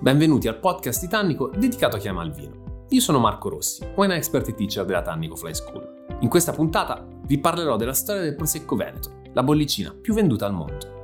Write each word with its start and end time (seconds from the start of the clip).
Benvenuti 0.00 0.46
al 0.46 0.60
podcast 0.60 1.00
di 1.00 1.08
Tannico 1.08 1.48
dedicato 1.48 1.96
a 1.96 1.98
chi 1.98 2.06
ama 2.06 2.22
il 2.22 2.30
vino. 2.30 2.86
Io 2.90 3.00
sono 3.00 3.18
Marco 3.18 3.48
Rossi, 3.48 3.84
wine 3.96 4.14
expert 4.14 4.54
teacher 4.54 4.84
della 4.84 5.02
Tannico 5.02 5.34
Fly 5.34 5.52
School. 5.52 6.06
In 6.20 6.28
questa 6.28 6.52
puntata 6.52 7.04
vi 7.26 7.40
parlerò 7.40 7.74
della 7.74 7.92
storia 7.92 8.22
del 8.22 8.36
Prosecco 8.36 8.76
Veneto, 8.76 9.22
la 9.32 9.42
bollicina 9.42 9.92
più 9.92 10.14
venduta 10.14 10.46
al 10.46 10.54
mondo. 10.54 10.97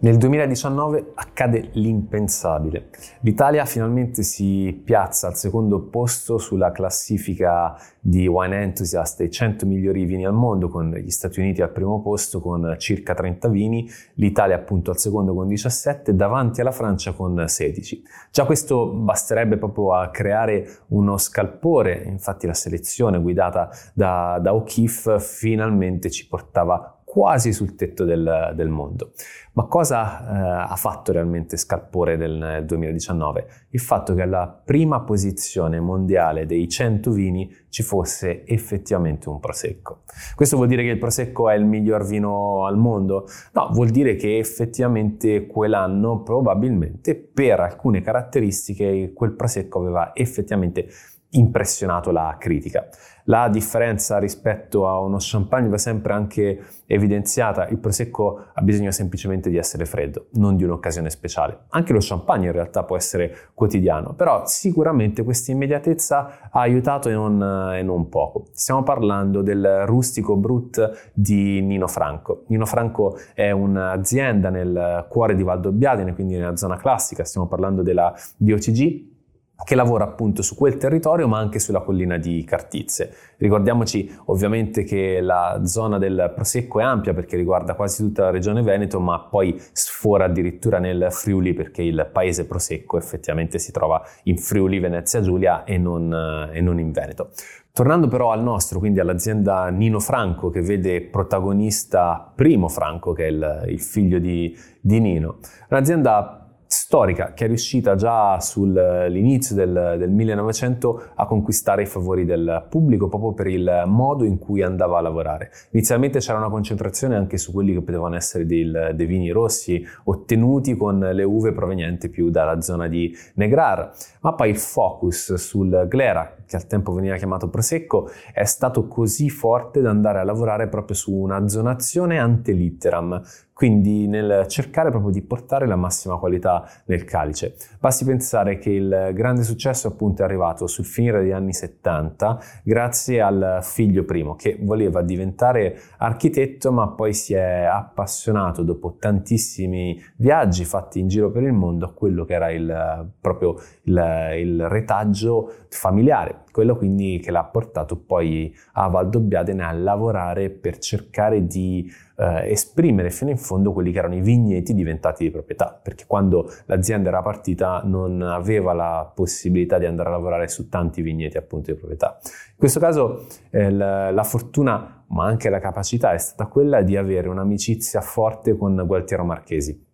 Nel 0.00 0.16
2019 0.16 1.10
accade 1.14 1.70
l'impensabile. 1.72 2.90
L'Italia 3.22 3.64
finalmente 3.64 4.22
si 4.22 4.80
piazza 4.84 5.26
al 5.26 5.34
secondo 5.34 5.80
posto 5.88 6.38
sulla 6.38 6.70
classifica 6.70 7.76
di 7.98 8.28
Wine 8.28 8.62
Enthusiast 8.62 9.18
dei 9.18 9.28
100 9.28 9.66
migliori 9.66 10.04
vini 10.04 10.24
al 10.24 10.34
mondo, 10.34 10.68
con 10.68 10.94
gli 10.94 11.10
Stati 11.10 11.40
Uniti 11.40 11.62
al 11.62 11.72
primo 11.72 12.00
posto 12.00 12.40
con 12.40 12.76
circa 12.78 13.12
30 13.12 13.48
vini, 13.48 13.90
l'Italia 14.14 14.54
appunto 14.54 14.92
al 14.92 14.98
secondo 14.98 15.34
con 15.34 15.48
17, 15.48 16.14
davanti 16.14 16.60
alla 16.60 16.70
Francia 16.70 17.10
con 17.10 17.48
16. 17.48 18.00
Già 18.30 18.44
questo 18.44 18.92
basterebbe 18.92 19.56
proprio 19.56 19.94
a 19.94 20.10
creare 20.10 20.76
uno 20.90 21.18
scalpore, 21.18 22.04
infatti 22.06 22.46
la 22.46 22.54
selezione 22.54 23.20
guidata 23.20 23.68
da, 23.94 24.38
da 24.40 24.54
O'Keeffe 24.54 25.18
finalmente 25.18 26.08
ci 26.08 26.28
portava 26.28 26.97
quasi 27.08 27.54
sul 27.54 27.74
tetto 27.74 28.04
del, 28.04 28.52
del 28.54 28.68
mondo. 28.68 29.12
Ma 29.52 29.64
cosa 29.64 30.66
eh, 30.66 30.70
ha 30.70 30.76
fatto 30.76 31.10
realmente 31.10 31.56
Scalpore 31.56 32.16
nel 32.16 32.64
2019? 32.66 33.46
Il 33.70 33.80
fatto 33.80 34.14
che 34.14 34.20
alla 34.20 34.46
prima 34.46 35.00
posizione 35.00 35.80
mondiale 35.80 36.44
dei 36.44 36.68
100 36.68 37.10
vini 37.10 37.50
ci 37.70 37.82
fosse 37.82 38.44
effettivamente 38.44 39.30
un 39.30 39.40
Prosecco. 39.40 40.02
Questo 40.34 40.56
vuol 40.56 40.68
dire 40.68 40.82
che 40.82 40.90
il 40.90 40.98
Prosecco 40.98 41.48
è 41.48 41.54
il 41.54 41.64
miglior 41.64 42.04
vino 42.06 42.66
al 42.66 42.76
mondo? 42.76 43.26
No, 43.52 43.70
vuol 43.72 43.88
dire 43.88 44.14
che 44.14 44.36
effettivamente 44.36 45.46
quell'anno 45.46 46.20
probabilmente 46.22 47.14
per 47.16 47.60
alcune 47.60 48.02
caratteristiche 48.02 49.12
quel 49.14 49.32
Prosecco 49.32 49.80
aveva 49.80 50.14
effettivamente 50.14 50.88
impressionato 51.30 52.10
la 52.10 52.36
critica. 52.38 52.88
La 53.24 53.50
differenza 53.50 54.16
rispetto 54.16 54.88
a 54.88 54.98
uno 55.00 55.18
champagne 55.20 55.68
va 55.68 55.76
sempre 55.76 56.14
anche 56.14 56.64
evidenziata, 56.86 57.68
il 57.68 57.76
prosecco 57.76 58.46
ha 58.54 58.62
bisogno 58.62 58.90
semplicemente 58.90 59.50
di 59.50 59.58
essere 59.58 59.84
freddo, 59.84 60.28
non 60.32 60.56
di 60.56 60.64
un'occasione 60.64 61.10
speciale. 61.10 61.64
Anche 61.68 61.92
lo 61.92 61.98
champagne 62.00 62.46
in 62.46 62.52
realtà 62.52 62.84
può 62.84 62.96
essere 62.96 63.50
quotidiano, 63.52 64.14
però 64.14 64.46
sicuramente 64.46 65.24
questa 65.24 65.52
immediatezza 65.52 66.48
ha 66.50 66.60
aiutato 66.60 67.10
e 67.10 67.12
non, 67.12 67.74
e 67.74 67.82
non 67.82 68.08
poco. 68.08 68.46
Stiamo 68.52 68.82
parlando 68.82 69.42
del 69.42 69.82
rustico 69.84 70.34
brut 70.36 71.10
di 71.12 71.60
Nino 71.60 71.86
Franco. 71.86 72.44
Nino 72.46 72.64
Franco 72.64 73.18
è 73.34 73.50
un'azienda 73.50 74.48
nel 74.48 75.04
cuore 75.10 75.34
di 75.34 75.42
Valdobbiadene, 75.42 76.14
quindi 76.14 76.36
nella 76.36 76.56
zona 76.56 76.78
classica, 76.78 77.24
stiamo 77.24 77.46
parlando 77.46 77.82
della 77.82 78.14
DOCG 78.38 79.16
che 79.64 79.74
lavora 79.74 80.04
appunto 80.04 80.40
su 80.40 80.54
quel 80.54 80.76
territorio 80.76 81.26
ma 81.26 81.38
anche 81.38 81.58
sulla 81.58 81.80
collina 81.80 82.16
di 82.16 82.44
Cartizze. 82.44 83.12
Ricordiamoci 83.38 84.16
ovviamente 84.26 84.84
che 84.84 85.20
la 85.20 85.60
zona 85.64 85.98
del 85.98 86.32
Prosecco 86.34 86.80
è 86.80 86.84
ampia 86.84 87.12
perché 87.12 87.36
riguarda 87.36 87.74
quasi 87.74 88.02
tutta 88.02 88.24
la 88.24 88.30
regione 88.30 88.62
Veneto 88.62 89.00
ma 89.00 89.20
poi 89.20 89.60
sfora 89.72 90.24
addirittura 90.24 90.78
nel 90.78 91.08
Friuli 91.10 91.54
perché 91.54 91.82
il 91.82 92.08
paese 92.12 92.46
Prosecco 92.46 92.98
effettivamente 92.98 93.58
si 93.58 93.72
trova 93.72 94.00
in 94.24 94.38
Friuli 94.38 94.78
Venezia 94.78 95.20
Giulia 95.20 95.64
e 95.64 95.76
non, 95.76 96.50
e 96.52 96.60
non 96.60 96.78
in 96.78 96.92
Veneto. 96.92 97.30
Tornando 97.72 98.08
però 98.08 98.32
al 98.32 98.42
nostro, 98.42 98.80
quindi 98.80 98.98
all'azienda 98.98 99.68
Nino 99.68 100.00
Franco 100.00 100.50
che 100.50 100.62
vede 100.62 101.00
protagonista 101.02 102.32
Primo 102.34 102.68
Franco 102.68 103.12
che 103.12 103.26
è 103.26 103.28
il, 103.28 103.64
il 103.68 103.80
figlio 103.80 104.18
di, 104.18 104.56
di 104.80 104.98
Nino, 104.98 105.38
un'azienda 105.68 106.37
storica 106.68 107.32
che 107.32 107.44
è 107.44 107.46
riuscita 107.46 107.94
già 107.94 108.38
sull'inizio 108.40 109.56
del, 109.56 109.96
del, 109.98 110.10
1900 110.10 111.12
a 111.14 111.26
conquistare 111.26 111.82
i 111.82 111.86
favori 111.86 112.24
del 112.26 112.66
pubblico 112.68 113.08
proprio 113.08 113.32
per 113.32 113.46
il 113.46 113.84
modo 113.86 114.24
in 114.24 114.38
cui 114.38 114.62
andava 114.62 114.98
a 114.98 115.00
lavorare. 115.00 115.50
Inizialmente 115.70 116.18
c'era 116.18 116.38
una 116.38 116.50
concentrazione 116.50 117.16
anche 117.16 117.38
su 117.38 117.52
quelli 117.52 117.72
che 117.72 117.80
potevano 117.80 118.16
essere 118.16 118.44
dei, 118.44 118.70
dei 118.94 119.06
vini 119.06 119.30
rossi 119.30 119.82
ottenuti 120.04 120.76
con 120.76 120.98
le 120.98 121.24
uve 121.24 121.52
provenienti 121.52 122.10
più 122.10 122.28
dalla 122.30 122.60
zona 122.60 122.86
di 122.86 123.16
Negrar, 123.34 123.92
ma 124.20 124.34
poi 124.34 124.50
il 124.50 124.58
focus 124.58 125.34
sul 125.34 125.86
Glera, 125.88 126.37
che 126.48 126.56
al 126.56 126.66
tempo 126.66 126.92
veniva 126.92 127.16
chiamato 127.16 127.48
Prosecco, 127.48 128.08
è 128.32 128.44
stato 128.44 128.88
così 128.88 129.28
forte 129.28 129.82
da 129.82 129.90
andare 129.90 130.18
a 130.18 130.24
lavorare 130.24 130.68
proprio 130.68 130.96
su 130.96 131.12
una 131.12 131.46
zonazione 131.46 132.18
ante 132.18 132.52
litteram, 132.52 133.22
quindi 133.58 134.06
nel 134.06 134.46
cercare 134.46 134.90
proprio 134.90 135.10
di 135.10 135.20
portare 135.20 135.66
la 135.66 135.74
massima 135.74 136.16
qualità 136.16 136.64
nel 136.84 137.02
calice. 137.02 137.56
Basti 137.80 138.04
pensare 138.04 138.56
che 138.58 138.70
il 138.70 139.10
grande 139.14 139.42
successo 139.42 139.88
appunto 139.88 140.22
è 140.22 140.24
arrivato 140.24 140.68
sul 140.68 140.84
finire 140.84 141.20
degli 141.20 141.32
anni 141.32 141.52
70 141.52 142.40
grazie 142.62 143.20
al 143.20 143.58
figlio 143.62 144.04
primo 144.04 144.36
che 144.36 144.58
voleva 144.60 145.02
diventare 145.02 145.76
architetto 145.98 146.70
ma 146.70 146.86
poi 146.90 147.12
si 147.12 147.34
è 147.34 147.64
appassionato 147.64 148.62
dopo 148.62 148.94
tantissimi 148.96 150.00
viaggi 150.18 150.64
fatti 150.64 151.00
in 151.00 151.08
giro 151.08 151.32
per 151.32 151.42
il 151.42 151.52
mondo 151.52 151.84
a 151.84 151.92
quello 151.92 152.24
che 152.24 152.34
era 152.34 152.52
il, 152.52 153.10
proprio 153.20 153.56
il, 153.82 154.34
il 154.36 154.68
retaggio 154.68 155.52
familiare, 155.68 156.37
quello 156.50 156.76
quindi 156.76 157.20
che 157.22 157.30
l'ha 157.30 157.44
portato 157.44 157.96
poi 157.96 158.54
a 158.72 158.88
Valdobbiadene 158.88 159.64
a 159.64 159.72
lavorare 159.72 160.50
per 160.50 160.78
cercare 160.78 161.46
di 161.46 161.90
eh, 162.16 162.50
esprimere 162.50 163.10
fino 163.10 163.30
in 163.30 163.38
fondo 163.38 163.72
quelli 163.72 163.92
che 163.92 163.98
erano 163.98 164.16
i 164.16 164.20
vigneti 164.20 164.74
diventati 164.74 165.24
di 165.24 165.30
proprietà, 165.30 165.78
perché 165.82 166.04
quando 166.06 166.50
l'azienda 166.66 167.08
era 167.08 167.22
partita 167.22 167.82
non 167.84 168.22
aveva 168.22 168.72
la 168.72 169.10
possibilità 169.14 169.78
di 169.78 169.86
andare 169.86 170.08
a 170.08 170.12
lavorare 170.12 170.48
su 170.48 170.68
tanti 170.68 171.02
vigneti 171.02 171.36
appunto 171.36 171.72
di 171.72 171.78
proprietà. 171.78 172.18
In 172.22 172.56
questo 172.56 172.80
caso 172.80 173.26
eh, 173.50 173.70
la, 173.70 174.10
la 174.10 174.24
fortuna 174.24 175.04
ma 175.08 175.24
anche 175.24 175.48
la 175.48 175.58
capacità 175.58 176.12
è 176.12 176.18
stata 176.18 176.50
quella 176.50 176.82
di 176.82 176.96
avere 176.96 177.28
un'amicizia 177.28 178.00
forte 178.00 178.56
con 178.56 178.82
Gualtiero 178.86 179.24
Marchesi 179.24 179.86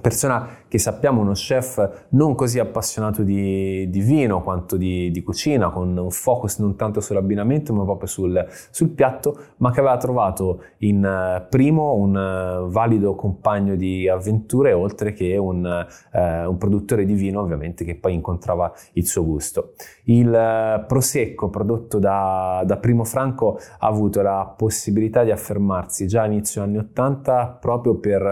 persona 0.00 0.48
che 0.68 0.78
sappiamo 0.78 1.20
uno 1.20 1.32
chef 1.32 2.06
non 2.10 2.34
così 2.34 2.58
appassionato 2.58 3.22
di, 3.22 3.90
di 3.90 4.00
vino 4.00 4.40
quanto 4.40 4.78
di, 4.78 5.10
di, 5.10 5.22
cucina, 5.22 5.68
con 5.68 5.94
un 5.94 6.10
focus 6.10 6.58
non 6.60 6.76
tanto 6.76 7.00
sull'abbinamento 7.00 7.74
ma 7.74 7.84
proprio 7.84 8.08
sul, 8.08 8.46
sul 8.70 8.88
piatto, 8.88 9.38
ma 9.58 9.70
che 9.70 9.80
aveva 9.80 9.98
trovato 9.98 10.62
in 10.78 11.04
uh, 11.04 11.46
primo 11.50 11.94
un 11.94 12.16
uh, 12.16 12.70
valido 12.70 13.14
compagno 13.14 13.76
di 13.76 14.08
avventure 14.08 14.72
oltre 14.72 15.12
che 15.12 15.36
un, 15.36 15.62
uh, 15.62 16.18
un, 16.48 16.56
produttore 16.56 17.04
di 17.04 17.12
vino 17.12 17.40
ovviamente 17.40 17.84
che 17.84 17.96
poi 17.96 18.14
incontrava 18.14 18.72
il 18.94 19.06
suo 19.06 19.24
gusto. 19.24 19.74
Il 20.04 20.84
Prosecco 20.86 21.50
prodotto 21.50 21.98
da, 21.98 22.62
da 22.64 22.76
Primo 22.78 23.04
Franco 23.04 23.58
ha 23.78 23.86
avuto 23.86 24.22
la 24.22 24.52
possibilità 24.56 25.22
di 25.22 25.30
affermarsi 25.30 26.06
già 26.06 26.22
all'inizio 26.22 26.64
degli 26.64 26.76
anni 26.76 26.78
80 26.78 27.58
proprio 27.60 27.98
per 27.98 28.22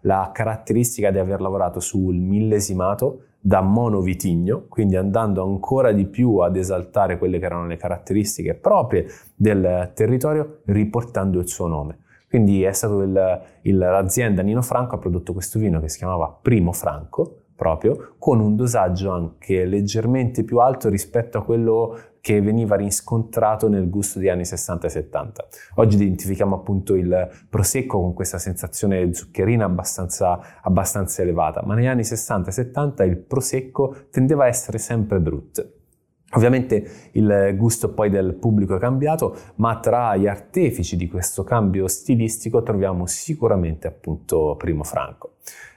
la 0.00 0.30
caratteristica 0.32 1.03
significa 1.04 1.10
di 1.10 1.18
aver 1.18 1.40
lavorato 1.40 1.80
sul 1.80 2.16
millesimato 2.16 3.24
da 3.40 3.60
monovitigno, 3.60 4.64
quindi 4.68 4.96
andando 4.96 5.42
ancora 5.44 5.92
di 5.92 6.06
più 6.06 6.38
ad 6.38 6.56
esaltare 6.56 7.18
quelle 7.18 7.38
che 7.38 7.44
erano 7.44 7.66
le 7.66 7.76
caratteristiche 7.76 8.54
proprie 8.54 9.06
del 9.34 9.90
territorio, 9.94 10.60
riportando 10.64 11.38
il 11.38 11.48
suo 11.48 11.66
nome. 11.66 11.98
Quindi 12.28 12.62
il, 12.62 13.42
il, 13.62 13.76
l'azienda 13.76 14.42
Nino 14.42 14.62
Franco 14.62 14.94
ha 14.94 14.98
prodotto 14.98 15.32
questo 15.32 15.58
vino 15.58 15.80
che 15.80 15.88
si 15.88 15.98
chiamava 15.98 16.36
Primo 16.40 16.72
Franco, 16.72 17.42
proprio, 17.54 18.14
con 18.18 18.40
un 18.40 18.56
dosaggio 18.56 19.10
anche 19.10 19.64
leggermente 19.64 20.44
più 20.44 20.58
alto 20.58 20.88
rispetto 20.88 21.38
a 21.38 21.44
quello 21.44 21.98
che 22.20 22.40
veniva 22.40 22.74
riscontrato 22.74 23.68
nel 23.68 23.90
gusto 23.90 24.18
degli 24.18 24.28
anni 24.28 24.46
60 24.46 24.86
e 24.86 24.90
70. 24.90 25.46
Oggi 25.74 25.96
identifichiamo 25.96 26.54
appunto 26.56 26.94
il 26.94 27.28
prosecco 27.50 28.00
con 28.00 28.14
questa 28.14 28.38
sensazione 28.38 29.12
zuccherina 29.12 29.66
abbastanza, 29.66 30.60
abbastanza 30.62 31.20
elevata, 31.20 31.62
ma 31.64 31.74
negli 31.74 31.86
anni 31.86 32.02
60 32.02 32.48
e 32.48 32.52
70 32.52 33.04
il 33.04 33.18
prosecco 33.18 33.94
tendeva 34.10 34.44
a 34.44 34.46
essere 34.46 34.78
sempre 34.78 35.20
brut. 35.20 35.82
Ovviamente 36.34 37.10
il 37.12 37.54
gusto 37.56 37.92
poi 37.92 38.10
del 38.10 38.34
pubblico 38.34 38.74
è 38.74 38.78
cambiato, 38.78 39.36
ma 39.56 39.78
tra 39.78 40.16
gli 40.16 40.26
artefici 40.26 40.96
di 40.96 41.08
questo 41.08 41.44
cambio 41.44 41.86
stilistico 41.86 42.62
troviamo 42.62 43.06
sicuramente 43.06 43.86
appunto 43.86 44.56
Primo 44.56 44.82
Franco. 44.82 45.34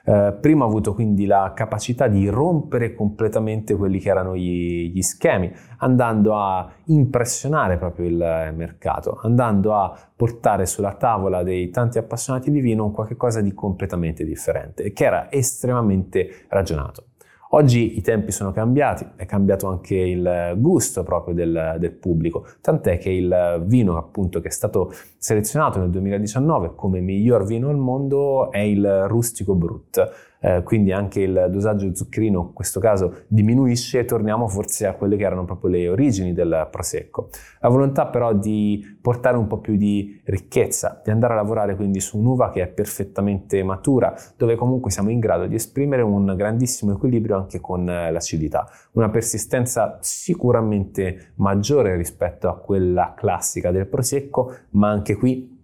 Eh, 0.09 0.38
primo 0.39 0.63
ha 0.63 0.68
avuto 0.68 0.94
quindi 0.94 1.25
la 1.25 1.51
capacità 1.54 2.07
di 2.07 2.30
rompere 2.30 2.94
completamente 2.94 3.75
quelli 3.75 4.00
che 4.00 4.07
erano 4.07 4.38
gli, 4.38 4.89
gli 4.89 5.01
schemi, 5.01 5.51
andando 5.80 6.33
a 6.38 6.71
impressionare 6.86 7.77
proprio 7.77 8.07
il 8.07 8.54
mercato, 8.56 9.19
andando 9.24 9.75
a 9.75 9.94
portare 10.15 10.65
sulla 10.65 10.94
tavola 10.94 11.44
dei 11.44 11.71
tanti 11.71 11.98
appassionati 11.98 12.50
di 12.51 12.62
vino 12.62 12.86
un 12.86 12.94
qualcosa 12.94 13.42
di 13.42 13.54
completamente 13.54 14.24
differente 14.24 14.94
che 14.94 15.04
era 15.04 15.30
estremamente 15.30 16.45
ragionato. 16.48 17.04
Oggi 17.51 17.97
i 17.97 18.01
tempi 18.01 18.33
sono 18.33 18.51
cambiati, 18.51 19.07
è 19.15 19.25
cambiato 19.25 19.67
anche 19.67 19.95
il 19.95 20.55
gusto 20.57 21.03
proprio 21.03 21.33
del, 21.33 21.77
del, 21.79 21.94
pubblico, 21.94 22.45
tant'è 22.59 22.97
che 22.97 23.09
il 23.09 23.63
vino 23.65 23.97
appunto 23.97 24.41
che 24.41 24.49
è 24.49 24.51
stato 24.51 24.91
selezionato 25.17 25.79
nel 25.79 25.89
2019 25.89 26.73
come 26.75 26.99
miglior 26.99 27.45
vino 27.45 27.69
al 27.69 27.77
mondo 27.77 28.51
è 28.51 28.59
il 28.59 29.05
Rustico 29.07 29.55
Brut, 29.55 30.35
eh, 30.39 30.61
quindi 30.63 30.91
anche 30.91 31.21
il 31.21 31.47
dosaggio 31.49 31.95
zuccherino 31.95 32.47
in 32.49 32.53
questo 32.53 32.79
caso 32.79 33.23
diminuisce 33.27 33.99
e 33.99 34.05
torniamo 34.05 34.47
forse 34.47 34.85
a 34.85 34.94
quelle 34.94 35.15
che 35.15 35.23
erano 35.23 35.45
proprio 35.45 35.71
le 35.71 35.88
origini 35.88 36.33
del 36.33 36.67
prosecco. 36.69 37.29
La 37.61 37.69
volontà 37.69 38.07
però 38.07 38.33
di 38.33 38.97
portare 39.01 39.38
un 39.38 39.47
po' 39.47 39.59
più 39.59 39.77
di 39.77 40.21
ricchezza, 40.25 41.01
di 41.03 41.11
andare 41.11 41.33
a 41.33 41.38
lavorare 41.38 41.75
quindi 41.75 41.99
su 41.99 42.17
un'uva 42.17 42.51
che 42.51 42.61
è 42.61 42.67
perfettamente 42.67 43.63
matura, 43.63 44.13
dove 44.35 44.55
comunque 44.55 44.91
siamo 44.91 45.09
in 45.09 45.19
grado 45.19 45.47
di 45.47 45.55
esprimere 45.55 46.01
un 46.01 46.33
grandissimo 46.35 46.91
equilibrio 46.94 47.37
anche 47.38 47.60
con 47.60 47.89
eh, 47.89 48.12
l'acidità, 48.12 48.69
una 48.94 49.10
persistenza 49.10 49.98
sicuramente 50.01 51.34
maggiore 51.36 51.95
rispetto 51.95 52.50
a 52.50 52.57
quella 52.57 53.13
classica 53.16 53.72
del 53.72 53.88
prosecco, 53.88 54.54
ma 54.72 54.89
anche 54.89 55.16
qui 55.16 55.56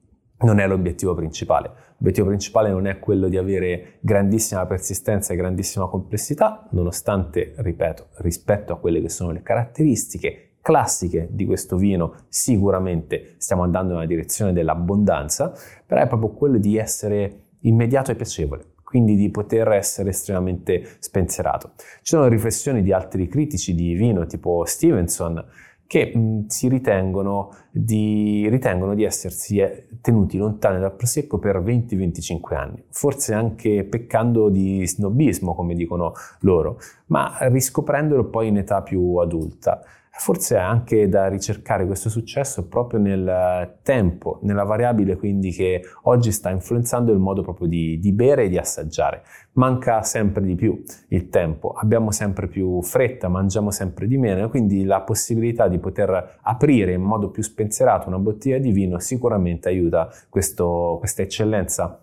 non 0.43 0.59
è 0.59 0.67
l'obiettivo 0.67 1.13
principale. 1.13 1.71
L'obiettivo 1.97 2.27
principale 2.27 2.69
non 2.69 2.85
è 2.87 2.99
quello 2.99 3.27
di 3.27 3.37
avere 3.37 3.97
grandissima 4.01 4.65
persistenza 4.65 5.33
e 5.33 5.37
grandissima 5.37 5.87
complessità, 5.87 6.67
nonostante, 6.71 7.53
ripeto, 7.57 8.07
rispetto 8.17 8.73
a 8.73 8.77
quelle 8.77 9.01
che 9.01 9.09
sono 9.09 9.31
le 9.31 9.41
caratteristiche 9.41 10.49
classiche 10.61 11.27
di 11.29 11.45
questo 11.45 11.75
vino, 11.75 12.15
sicuramente 12.29 13.35
stiamo 13.37 13.63
andando 13.63 13.93
nella 13.93 14.05
direzione 14.05 14.53
dell'abbondanza, 14.53 15.53
però 15.85 16.01
è 16.01 16.07
proprio 16.07 16.29
quello 16.29 16.57
di 16.57 16.77
essere 16.77 17.41
immediato 17.61 18.11
e 18.11 18.15
piacevole 18.15 18.72
quindi 18.93 19.15
di 19.15 19.31
poter 19.31 19.69
essere 19.69 20.09
estremamente 20.09 20.97
spensierato. 20.99 21.71
Ci 21.75 22.13
sono 22.13 22.27
riflessioni 22.27 22.83
di 22.83 22.93
altri 22.93 23.27
critici 23.27 23.73
di 23.73 23.95
vino, 23.95 24.27
tipo 24.27 24.65
Stevenson, 24.65 25.43
che 25.87 26.15
mh, 26.15 26.45
si 26.45 26.67
ritengono 26.67 27.55
di, 27.71 28.47
ritengono 28.51 28.93
di 28.93 29.03
essersi 29.03 29.57
eh, 29.57 29.87
tenuti 29.99 30.37
lontani 30.37 30.79
dal 30.79 30.93
prosecco 30.93 31.39
per 31.39 31.59
20-25 31.59 32.53
anni, 32.53 32.83
forse 32.91 33.33
anche 33.33 33.83
peccando 33.83 34.49
di 34.49 34.85
snobismo, 34.85 35.55
come 35.55 35.73
dicono 35.73 36.13
loro, 36.41 36.77
ma 37.07 37.35
riscoprendolo 37.39 38.29
poi 38.29 38.49
in 38.49 38.57
età 38.57 38.83
più 38.83 39.15
adulta. 39.15 39.81
Forse 40.15 40.55
è 40.55 40.59
anche 40.59 41.09
da 41.09 41.27
ricercare 41.27 41.87
questo 41.87 42.07
successo 42.07 42.67
proprio 42.67 42.99
nel 42.99 43.79
tempo, 43.81 44.37
nella 44.43 44.63
variabile 44.63 45.17
quindi 45.17 45.49
che 45.51 45.81
oggi 46.03 46.31
sta 46.31 46.51
influenzando 46.51 47.11
il 47.11 47.17
modo 47.17 47.41
proprio 47.41 47.67
di, 47.67 47.97
di, 47.99 48.13
bere 48.13 48.43
e 48.43 48.49
di 48.49 48.59
assaggiare. 48.59 49.23
Manca 49.53 50.03
sempre 50.03 50.43
di 50.43 50.53
più 50.53 50.81
il 51.09 51.29
tempo, 51.29 51.71
abbiamo 51.71 52.11
sempre 52.11 52.47
più 52.47 52.81
fretta, 52.83 53.27
mangiamo 53.27 53.71
sempre 53.71 54.05
di 54.05 54.17
meno, 54.17 54.49
quindi 54.49 54.83
la 54.83 55.01
possibilità 55.01 55.67
di 55.67 55.79
poter 55.79 56.39
aprire 56.43 56.93
in 56.93 57.01
modo 57.01 57.31
più 57.31 57.41
spensierato 57.41 58.07
una 58.07 58.19
bottiglia 58.19 58.59
di 58.59 58.71
vino 58.71 58.99
sicuramente 58.99 59.67
aiuta 59.67 60.09
questo, 60.29 60.97
questa 60.99 61.23
eccellenza 61.23 62.02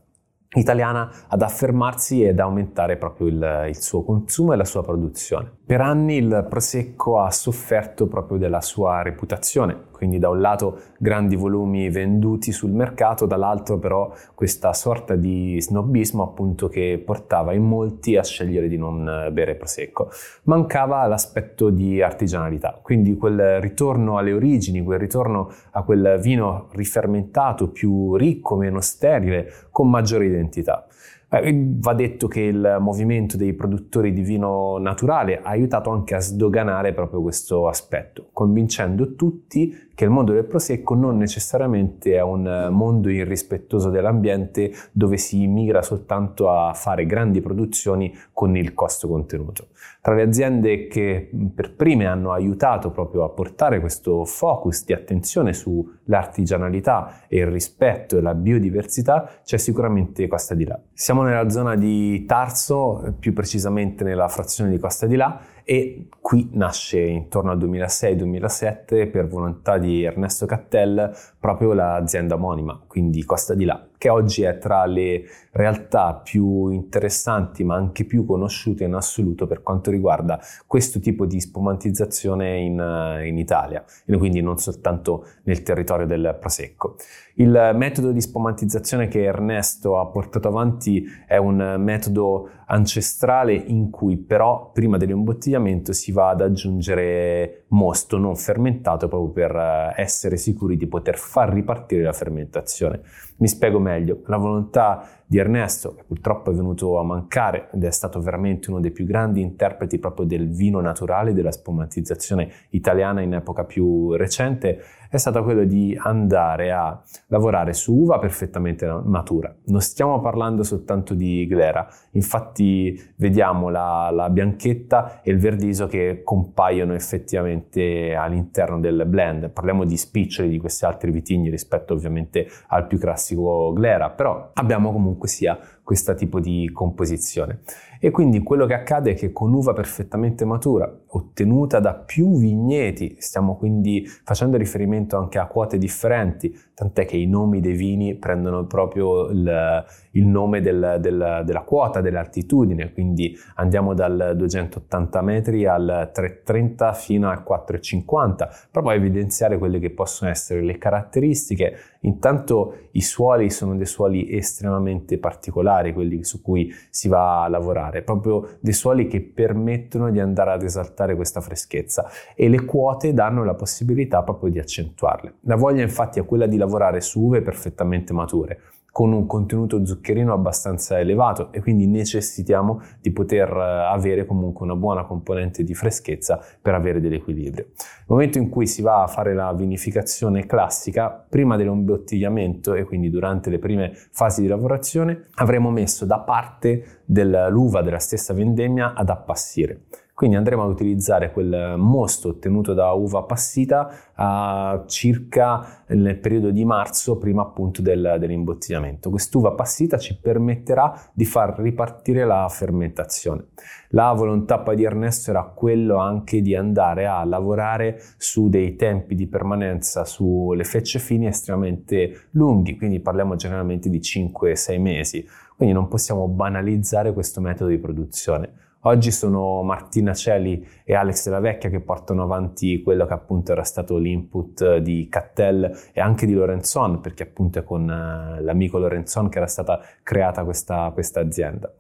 italiana 0.57 1.09
ad 1.29 1.43
affermarsi 1.43 2.25
ed 2.25 2.41
aumentare 2.41 2.97
proprio 2.97 3.29
il, 3.29 3.65
il, 3.69 3.77
suo 3.77 4.03
consumo 4.03 4.53
e 4.53 4.57
la 4.57 4.65
sua 4.65 4.83
produzione. 4.83 5.51
Per 5.65 5.81
anni 5.81 6.17
il 6.17 6.47
Prosecco 6.49 7.21
ha 7.21 7.31
sofferto 7.31 8.09
proprio 8.09 8.37
della 8.39 8.61
sua 8.61 9.03
reputazione, 9.03 9.89
quindi 10.01 10.19
da 10.19 10.31
un 10.31 10.41
lato 10.41 10.79
grandi 10.97 11.37
volumi 11.37 11.91
venduti 11.91 12.53
sul 12.53 12.71
mercato, 12.71 13.27
dall'altro 13.27 13.79
però 13.79 14.11
questa 14.35 14.73
sorta 14.73 15.15
di 15.15 15.61
snobismo 15.61 16.23
appunto 16.23 16.69
che 16.69 17.03
portava 17.05 17.53
in 17.53 17.65
molti 17.65 18.17
a 18.17 18.25
scegliere 18.25 18.67
di 18.67 18.79
non 18.79 19.29
bere 19.31 19.57
Prosecco. 19.57 20.09
Mancava 20.45 21.07
l'aspetto 21.07 21.69
di 21.69 22.01
artigianalità, 22.01 22.79
quindi 22.81 23.15
quel 23.19 23.61
ritorno 23.61 24.17
alle 24.17 24.33
origini, 24.33 24.83
quel 24.83 24.99
ritorno 24.99 25.53
a 25.73 25.83
quel 25.83 26.19
vino 26.19 26.69
rifermentato 26.73 27.69
più 27.69 28.17
ricco, 28.17 28.57
meno 28.57 28.81
sterile, 28.81 29.53
con 29.71 29.91
maggiore 29.91 30.25
identità. 30.25 30.87
Eh, 31.33 31.75
va 31.79 31.95
detto 31.95 32.27
che 32.27 32.41
il 32.41 32.79
movimento 32.81 33.37
dei 33.37 33.53
produttori 33.53 34.13
di 34.13 34.23
vino 34.23 34.79
naturale 34.79 35.41
ha 35.41 35.51
aiutato 35.51 35.91
anche 35.91 36.17
a 36.17 36.21
sdoganare 36.21 36.93
proprio 36.93 37.23
questo 37.23 37.69
aspetto, 37.69 38.31
convincendo 38.33 39.15
tutti 39.15 39.91
che 39.95 40.05
il 40.05 40.11
mondo 40.11 40.33
del 40.33 40.45
prosecco 40.45 40.95
non 40.95 41.17
necessariamente 41.19 42.15
è 42.15 42.21
un 42.23 42.69
mondo 42.73 43.09
irrispettoso 43.09 43.91
dell'ambiente 43.91 44.73
dove 44.91 45.19
si 45.19 45.47
migra 45.47 45.83
soltanto 45.83 46.51
a 46.51 46.75
fare 46.75 47.07
grandi 47.07 47.41
produzioni 47.41 48.13
con 48.33 48.57
il 48.57 48.75
costo 48.75 49.07
contenuto. 49.07 49.69
Tra 50.01 50.15
le 50.15 50.23
aziende 50.23 50.87
che 50.87 51.31
per 51.55 51.75
prime 51.75 52.07
hanno 52.07 52.33
aiutato 52.33 52.91
proprio 52.91 53.25
a 53.25 53.29
portare 53.29 53.81
questo 53.81 54.25
focus 54.25 54.85
di 54.85 54.93
attenzione 54.93 55.53
sull'artigianalità 55.53 57.27
e 57.29 57.39
il 57.39 57.47
rispetto 57.47 58.17
e 58.17 58.21
la 58.21 58.35
biodiversità 58.35 59.31
c'è 59.45 59.59
sicuramente 59.59 60.27
Costa 60.27 60.55
di 60.55 60.65
Là. 60.65 60.81
Siamo 60.93 61.23
nella 61.23 61.49
zona 61.51 61.77
di 61.77 62.25
Tarso, 62.25 63.15
più 63.19 63.33
precisamente 63.33 64.05
nella 64.05 64.29
frazione 64.29 64.71
di 64.71 64.79
Costa 64.79 65.07
di 65.07 65.17
Là 65.17 65.41
e 65.65 66.09
qui 66.21 66.51
nasce 66.53 67.01
intorno 67.01 67.51
al 67.51 67.59
2006-2007 67.59 69.11
per 69.11 69.27
volontà 69.29 69.79
di 69.79 70.03
Ernesto 70.03 70.47
Cattel 70.47 71.15
proprio 71.39 71.73
l'azienda 71.73 72.35
omonima, 72.35 72.83
quindi 72.87 73.25
Costa 73.25 73.55
di 73.55 73.65
Là, 73.65 73.90
che 74.01 74.09
oggi 74.09 74.45
è 74.45 74.57
tra 74.57 74.87
le 74.87 75.25
realtà 75.53 76.15
più 76.15 76.71
interessanti 76.71 77.65
ma 77.65 77.75
anche 77.75 78.07
più 78.07 78.25
conosciute 78.25 78.85
in 78.85 78.95
assoluto 78.95 79.47
per 79.47 79.63
quanto 79.63 79.91
riguarda 79.91 80.41
questo 80.67 81.01
tipo 81.01 81.27
di 81.27 81.39
spumantizzazione 81.39 82.61
in, 82.61 83.21
in 83.27 83.37
Italia, 83.37 83.85
e 84.07 84.17
quindi 84.17 84.41
non 84.41 84.57
soltanto 84.57 85.27
nel 85.43 85.63
territorio 85.63 86.07
del 86.07 86.39
Prosecco. 86.41 86.97
Il 87.35 87.73
metodo 87.75 88.13
di 88.13 88.21
spumantizzazione 88.23 89.09
che 89.09 89.23
Ernesto 89.23 89.99
ha 89.99 90.07
portato 90.07 90.49
avanti 90.49 91.05
è 91.27 91.37
un 91.37 91.77
metodo 91.79 92.49
ancestrale 92.67 93.55
in 93.55 93.91
cui 93.91 94.17
però 94.17 94.71
prima 94.73 94.97
dell'imbottigliamento 94.97 95.93
si 95.93 96.13
va 96.13 96.31
ad 96.31 96.41
aggiungere 96.41 97.65
mosto 97.69 98.17
non 98.19 98.37
fermentato 98.37 99.09
proprio 99.09 99.31
per 99.31 99.57
eh, 99.57 100.01
essere 100.01 100.37
sicuri 100.37 100.77
di 100.77 100.87
poter 100.87 101.19
far 101.19 101.53
ripartire 101.53 102.03
la 102.03 102.13
fermentazione. 102.13 103.01
Mi 103.39 103.49
spiego 103.49 103.79
meglio, 103.79 103.90
la 103.99 104.37
volontà 104.37 105.07
di 105.31 105.39
Ernesto, 105.39 105.95
che 105.95 106.03
purtroppo 106.05 106.51
è 106.51 106.55
venuto 106.55 106.99
a 106.99 107.05
mancare 107.05 107.69
ed 107.73 107.85
è 107.85 107.91
stato 107.93 108.21
veramente 108.21 108.69
uno 108.69 108.81
dei 108.81 108.91
più 108.91 109.05
grandi 109.05 109.41
interpreti 109.41 110.01
proprio 110.01 110.27
del 110.27 110.51
vino 110.51 110.81
naturale, 110.81 111.33
della 111.33 111.53
spumantizzazione 111.53 112.51
italiana 112.71 113.21
in 113.21 113.35
epoca 113.35 113.63
più 113.63 114.13
recente, 114.15 114.83
è 115.09 115.17
stato 115.17 115.43
quello 115.43 115.65
di 115.65 115.97
andare 116.01 116.71
a 116.71 117.01
lavorare 117.27 117.73
su 117.73 117.95
uva 117.95 118.19
perfettamente 118.19 118.87
matura. 119.05 119.53
Non 119.67 119.81
stiamo 119.81 120.21
parlando 120.21 120.63
soltanto 120.63 121.15
di 121.15 121.47
glera, 121.49 121.87
infatti 122.13 123.01
vediamo 123.17 123.71
la, 123.71 124.11
la 124.13 124.31
bianchetta 124.31 125.21
e 125.23 125.33
il 125.33 125.39
verdiso 125.39 125.89
che 125.89 126.23
compaiono 126.25 126.95
effettivamente 126.95 128.15
all'interno 128.15 128.79
del 128.79 129.05
blend. 129.07 129.51
Parliamo 129.51 129.85
di 129.85 129.97
spiccioli 129.97 130.49
di 130.49 130.59
questi 130.59 130.85
altri 130.85 131.11
vitigni 131.11 131.51
rispetto 131.51 131.93
ovviamente 131.93 132.47
al 132.69 132.87
più 132.87 132.99
classico 132.99 133.73
glera, 133.73 134.11
però 134.11 134.51
abbiamo 134.55 134.93
comunque 134.93 135.20
comunque 135.21 135.29
sia 135.29 135.59
questo 135.91 136.15
tipo 136.15 136.39
di 136.39 136.71
composizione. 136.73 137.63
E 137.99 138.13
quindi 138.13 138.39
quello 138.45 138.65
che 138.65 138.75
accade 138.75 139.11
è 139.11 139.15
che 139.15 139.33
con 139.33 139.53
uva 139.53 139.73
perfettamente 139.73 140.45
matura, 140.45 140.89
ottenuta 141.09 141.81
da 141.81 141.95
più 141.95 142.39
vigneti, 142.39 143.17
stiamo 143.19 143.57
quindi 143.57 144.07
facendo 144.07 144.57
riferimento 144.57 145.19
anche 145.19 145.39
a 145.39 145.47
quote 145.47 145.79
differenti, 145.79 146.57
tant'è 146.73 147.05
che 147.05 147.17
i 147.17 147.27
nomi 147.27 147.61
dei 147.61 147.75
vini 147.75 148.15
prendono 148.15 148.65
proprio 148.67 149.29
il, 149.29 149.85
il 150.13 150.27
nome 150.27 150.63
del, 150.63 150.97
del, 151.01 151.43
della 151.45 151.61
quota, 151.61 152.01
dell'altitudine, 152.01 152.93
quindi 152.93 153.37
andiamo 153.57 153.93
dal 153.93 154.35
280 154.35 155.21
metri 155.21 155.67
al 155.67 156.11
330 156.11 156.93
fino 156.95 157.29
al 157.29 157.43
450, 157.43 158.49
proprio 158.71 158.93
a 158.93 158.97
evidenziare 158.97 159.59
quelle 159.59 159.79
che 159.79 159.91
possono 159.91 160.31
essere 160.31 160.63
le 160.63 160.79
caratteristiche. 160.79 161.77
Intanto 162.03 162.89
i 162.93 163.03
suoli 163.03 163.51
sono 163.51 163.77
dei 163.77 163.85
suoli 163.85 164.35
estremamente 164.35 165.19
particolari, 165.19 165.80
quelli 165.93 166.23
su 166.23 166.43
cui 166.43 166.73
si 166.91 167.09
va 167.09 167.45
a 167.45 167.49
lavorare, 167.49 168.03
proprio 168.03 168.59
dei 168.61 168.73
suoli 168.73 169.07
che 169.07 169.21
permettono 169.21 170.11
di 170.11 170.21
andare 170.21 170.53
ad 170.53 170.63
esaltare 170.63 171.17
questa 171.17 171.41
freschezza. 171.41 172.09
E 172.35 172.49
le 172.49 172.65
quote 172.65 173.13
danno 173.13 173.45
la 173.45 173.55
possibilità 173.55 174.23
proprio 174.23 174.51
di 174.51 174.59
accentuarle. 174.59 175.35
La 175.43 175.57
voglia 175.57 175.83
infatti 175.83 176.21
è 176.21 176.25
quella 176.25 176.47
di 176.47 176.57
lavorare 176.57 177.01
su 177.01 177.23
uve 177.23 177.41
perfettamente 177.43 178.13
mature, 178.13 178.61
con 178.93 179.13
un 179.13 179.27
contenuto 179.27 179.85
zuccherino 179.85 180.33
abbastanza 180.33 180.99
elevato 180.99 181.53
e 181.53 181.61
quindi 181.61 181.87
necessitiamo 181.87 182.81
di 183.01 183.11
poter 183.13 183.49
eh, 183.49 183.93
avere 183.93 184.27
comunque 184.27 184.65
una 184.65 184.77
buona 184.77 185.05
componente 185.05 185.63
di 185.63 185.75
freschezza 185.75 186.41
per 186.61 186.75
avere 186.75 187.01
dell'equilibrio. 187.01 187.67
Nel 187.77 188.05
momento 188.07 188.39
in 188.39 188.49
cui 188.49 188.67
si 188.67 188.83
va 188.83 189.03
a 189.03 189.07
fare 189.07 189.35
la 189.35 189.53
vinificazione 189.53 190.47
classica, 190.47 191.09
prima 191.29 191.57
dell'imbottigliamento 191.57 192.75
e 192.75 192.85
quindi 192.85 193.11
durante 193.11 193.51
le 193.51 193.59
prime 193.59 193.93
fasi 194.11 194.43
di 194.43 194.49
lavorazione, 194.49 195.29
avremo 195.37 195.71
messo 195.71 196.05
da 196.05 196.19
parte 196.19 197.03
dell'uva 197.05 197.83
della 197.83 197.99
stessa 197.99 198.35
vendemmia 198.35 198.95
ad 198.95 199.09
appassire. 199.09 199.83
Quindi 200.21 200.37
andremo 200.37 200.65
ad 200.65 200.69
utilizzare 200.69 201.33
quel 201.33 201.77
mosto 201.79 202.29
ottenuto 202.29 202.75
da 202.75 202.93
uva 202.93 203.23
passita 203.23 204.11
a 204.13 204.85
circa 204.87 205.83
nel 205.87 206.19
periodo 206.19 206.51
di 206.51 206.63
marzo, 206.67 207.17
prima 207.17 207.41
appunto 207.41 207.81
del, 207.81 208.17
dell'imbottigliamento. 208.19 209.09
Quest'uva 209.09 209.53
passita 209.53 209.97
ci 209.97 210.21
permetterà 210.21 210.93
di 211.15 211.25
far 211.25 211.59
ripartire 211.59 212.27
la 212.27 212.47
fermentazione. 212.51 213.47
La 213.93 214.13
volontà 214.13 214.59
poi 214.59 214.77
di 214.77 214.85
Ernesto 214.85 215.31
era 215.31 215.43
quello 215.45 215.97
anche 215.97 216.43
di 216.43 216.55
andare 216.55 217.07
a 217.07 217.25
lavorare 217.25 217.99
su 218.19 218.51
dei 218.51 218.77
tempi 218.77 219.15
di 219.15 219.27
permanenza 219.27 220.05
sulle 220.05 220.65
fecce 220.65 220.99
fini 220.99 221.29
estremamente 221.29 222.29
lunghi, 222.33 222.77
quindi 222.77 223.01
parliamo 223.01 223.37
generalmente 223.37 223.89
di 223.89 224.01
5-6 224.01 224.81
mesi. 224.83 225.27
Quindi 225.57 225.75
non 225.75 225.89
possiamo 225.89 226.29
banalizzare 226.29 227.15
questo 227.15 227.41
metodo 227.41 227.71
di 227.71 227.79
produzione. 227.79 228.69
Oggi 228.85 229.11
sono 229.11 229.63
Martina 229.63 230.15
Celi 230.15 230.67
e 230.85 230.95
Alex 230.95 231.25
Della 231.25 231.41
Vecchia 231.41 231.69
che 231.69 231.81
portano 231.81 232.23
avanti 232.23 232.81
quello 232.83 233.05
che 233.05 233.13
appunto 233.13 233.53
era 233.53 233.63
stato 233.63 233.99
l'input 233.99 234.79
di 234.79 235.07
Cattel 235.11 235.71
e 235.93 236.01
anche 236.01 236.25
di 236.25 236.33
Lorenzon, 236.33 237.01
perché 237.01 237.25
appunto 237.25 237.59
è 237.59 237.63
con 237.63 237.83
uh, 237.83 238.43
l'amico 238.43 238.79
Lorenzon 238.79 239.29
che 239.29 239.37
era 239.37 239.47
stata 239.47 239.81
creata 240.03 240.45
questa, 240.45 240.91
questa 240.95 241.21
azienda. 241.21 241.71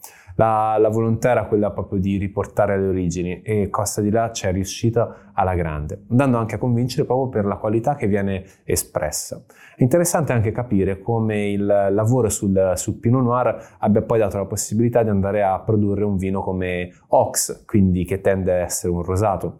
La, 0.41 0.79
la, 0.79 0.89
volontà 0.89 1.33
era 1.33 1.45
quella 1.45 1.71
proprio 1.71 2.01
di 2.01 2.17
riportare 2.17 2.81
le 2.81 2.87
origini 2.87 3.43
e 3.43 3.69
Costa 3.69 4.01
di 4.01 4.09
là 4.09 4.33
ci 4.33 4.47
è 4.47 4.53
riuscita 4.53 5.33
alla 5.35 5.55
grande, 5.55 6.05
andando 6.09 6.39
anche 6.39 6.55
a 6.55 6.59
convincere 6.59 7.05
proprio 7.05 7.29
per 7.29 7.45
la 7.45 7.57
qualità 7.57 7.95
che 7.95 8.07
viene 8.07 8.45
espressa. 8.65 9.45
È 9.77 9.83
interessante 9.83 10.33
anche 10.33 10.51
capire 10.51 10.99
come 11.03 11.51
il 11.51 11.67
lavoro 11.67 12.31
sul, 12.31 12.73
sul 12.77 12.95
Pinot 12.95 13.23
Noir 13.23 13.77
abbia 13.81 14.01
poi 14.01 14.19
dato 14.19 14.39
la 14.39 14.47
possibilità 14.47 15.03
di 15.03 15.11
andare 15.11 15.43
a 15.43 15.61
produrre 15.61 16.05
un 16.05 16.17
vino 16.17 16.41
come 16.41 16.91
Ox, 17.09 17.67
quindi 17.67 18.07
che 18.07 18.23
tende 18.23 18.51
a 18.53 18.57
essere 18.63 18.95
un 18.95 19.03
rosato. 19.03 19.59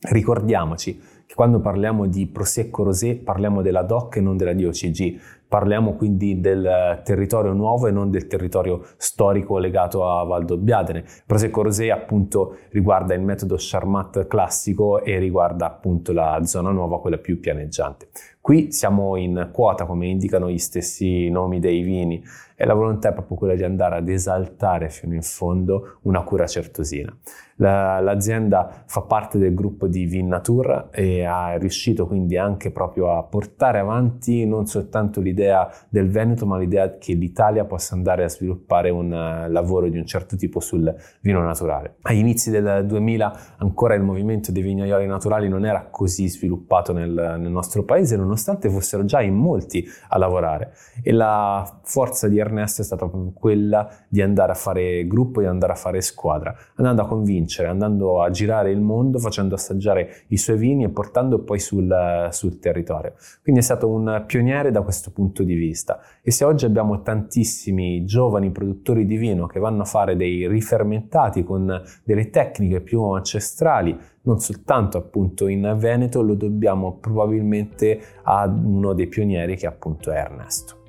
Ricordiamoci 0.00 1.00
che 1.24 1.34
quando 1.34 1.60
parliamo 1.60 2.06
di 2.06 2.26
Prosecco 2.26 2.82
Rosé 2.82 3.16
parliamo 3.16 3.62
della 3.62 3.84
DOC 3.84 4.16
e 4.16 4.20
non 4.20 4.36
della 4.36 4.52
DOCG, 4.52 5.18
Parliamo 5.50 5.96
quindi 5.96 6.38
del 6.38 7.00
territorio 7.02 7.52
nuovo 7.52 7.88
e 7.88 7.90
non 7.90 8.08
del 8.08 8.28
territorio 8.28 8.84
storico 8.96 9.58
legato 9.58 10.08
a 10.08 10.22
Valdobbiadene. 10.22 11.02
Prosecco 11.26 11.62
Rosé 11.62 11.90
appunto 11.90 12.58
riguarda 12.70 13.14
il 13.14 13.20
metodo 13.20 13.56
Charmat 13.58 14.28
classico 14.28 15.02
e 15.02 15.18
riguarda 15.18 15.66
appunto 15.66 16.12
la 16.12 16.38
zona 16.44 16.70
nuova, 16.70 17.00
quella 17.00 17.18
più 17.18 17.40
pianeggiante. 17.40 18.10
Qui 18.40 18.72
siamo 18.72 19.16
in 19.16 19.50
quota, 19.52 19.84
come 19.84 20.06
indicano 20.06 20.50
gli 20.50 20.58
stessi 20.58 21.28
nomi 21.28 21.60
dei 21.60 21.82
vini, 21.82 22.22
e 22.60 22.66
la 22.66 22.74
volontà 22.74 23.08
è 23.08 23.12
proprio 23.14 23.38
quella 23.38 23.54
di 23.54 23.64
andare 23.64 23.96
ad 23.96 24.08
esaltare 24.10 24.90
fino 24.90 25.14
in 25.14 25.22
fondo 25.22 25.98
una 26.02 26.22
cura 26.22 26.46
certosina. 26.46 27.10
La, 27.56 28.00
l'azienda 28.00 28.84
fa 28.86 29.00
parte 29.02 29.38
del 29.38 29.54
gruppo 29.54 29.86
di 29.86 30.04
Vinnatur 30.04 30.88
e 30.90 31.24
ha 31.24 31.56
riuscito 31.56 32.06
quindi 32.06 32.36
anche 32.36 32.70
proprio 32.70 33.16
a 33.16 33.22
portare 33.22 33.78
avanti 33.78 34.46
non 34.46 34.66
soltanto 34.66 35.22
l'idea 35.22 35.70
del 35.88 36.10
Veneto, 36.10 36.44
ma 36.44 36.58
l'idea 36.58 36.98
che 36.98 37.14
l'Italia 37.14 37.64
possa 37.64 37.94
andare 37.94 38.24
a 38.24 38.28
sviluppare 38.28 38.90
un 38.90 39.06
uh, 39.06 39.50
lavoro 39.50 39.88
di 39.88 39.96
un 39.96 40.04
certo 40.04 40.36
tipo 40.36 40.60
sul 40.60 40.94
vino 41.20 41.42
naturale. 41.42 41.96
Agli 42.02 42.18
inizi 42.18 42.50
del 42.50 42.84
2000 42.86 43.56
ancora 43.58 43.94
il 43.94 44.02
movimento 44.02 44.52
dei 44.52 44.62
vignaioli 44.62 45.06
naturali 45.06 45.48
non 45.48 45.64
era 45.64 45.86
così 45.90 46.28
sviluppato 46.28 46.92
nel, 46.92 47.10
nel 47.38 47.50
nostro 47.50 47.84
paese, 47.84 48.16
nonostante 48.30 48.70
fossero 48.70 49.04
già 49.04 49.20
in 49.20 49.34
molti 49.34 49.84
a 50.08 50.18
lavorare 50.18 50.72
e 51.02 51.12
la 51.12 51.80
forza 51.82 52.28
di 52.28 52.38
Ernesto 52.38 52.82
è 52.82 52.84
stata 52.84 53.08
proprio 53.08 53.32
quella 53.32 53.88
di 54.08 54.22
andare 54.22 54.52
a 54.52 54.54
fare 54.54 55.06
gruppo, 55.06 55.40
di 55.40 55.46
andare 55.46 55.72
a 55.72 55.76
fare 55.76 56.00
squadra, 56.00 56.54
andando 56.76 57.02
a 57.02 57.06
convincere, 57.06 57.68
andando 57.68 58.22
a 58.22 58.30
girare 58.30 58.70
il 58.70 58.80
mondo, 58.80 59.18
facendo 59.18 59.54
assaggiare 59.56 60.24
i 60.28 60.36
suoi 60.36 60.56
vini 60.56 60.84
e 60.84 60.88
portando 60.90 61.42
poi 61.42 61.58
sul, 61.58 62.28
sul 62.30 62.58
territorio. 62.58 63.14
Quindi 63.42 63.60
è 63.60 63.64
stato 63.64 63.88
un 63.88 64.24
pioniere 64.26 64.70
da 64.70 64.82
questo 64.82 65.10
punto 65.10 65.42
di 65.42 65.54
vista 65.54 66.00
e 66.22 66.30
se 66.30 66.44
oggi 66.44 66.64
abbiamo 66.64 67.02
tantissimi 67.02 68.04
giovani 68.04 68.50
produttori 68.50 69.04
di 69.04 69.16
vino 69.16 69.46
che 69.46 69.58
vanno 69.58 69.82
a 69.82 69.86
fare 69.86 70.16
dei 70.16 70.46
rifermentati 70.46 71.42
con 71.42 71.82
delle 72.04 72.30
tecniche 72.30 72.80
più 72.80 73.02
ancestrali, 73.02 73.98
non 74.22 74.40
soltanto 74.40 74.98
appunto 74.98 75.46
in 75.46 75.76
Veneto, 75.78 76.22
lo 76.22 76.34
dobbiamo 76.34 76.96
probabilmente 76.98 78.00
a 78.22 78.46
uno 78.46 78.92
dei 78.92 79.06
pionieri 79.06 79.56
che 79.56 79.66
appunto 79.66 80.10
è 80.10 80.16
Ernesto. 80.16 80.79